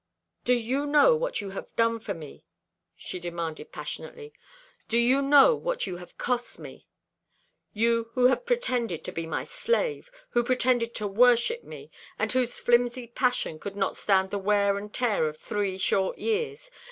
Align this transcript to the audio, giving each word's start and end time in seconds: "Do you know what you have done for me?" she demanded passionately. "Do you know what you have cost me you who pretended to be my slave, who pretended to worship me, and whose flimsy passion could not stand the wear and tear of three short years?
"Do 0.45 0.55
you 0.55 0.87
know 0.87 1.15
what 1.15 1.41
you 1.41 1.51
have 1.51 1.75
done 1.75 1.99
for 1.99 2.15
me?" 2.15 2.43
she 2.95 3.19
demanded 3.19 3.71
passionately. 3.71 4.33
"Do 4.87 4.97
you 4.97 5.21
know 5.21 5.53
what 5.55 5.85
you 5.85 5.97
have 5.97 6.17
cost 6.17 6.57
me 6.57 6.87
you 7.71 8.09
who 8.15 8.35
pretended 8.35 9.03
to 9.03 9.11
be 9.11 9.27
my 9.27 9.43
slave, 9.43 10.09
who 10.29 10.43
pretended 10.43 10.95
to 10.95 11.07
worship 11.07 11.63
me, 11.63 11.91
and 12.17 12.31
whose 12.31 12.57
flimsy 12.57 13.05
passion 13.05 13.59
could 13.59 13.75
not 13.75 13.95
stand 13.95 14.31
the 14.31 14.39
wear 14.39 14.75
and 14.75 14.91
tear 14.91 15.27
of 15.27 15.37
three 15.37 15.77
short 15.77 16.17
years? 16.17 16.71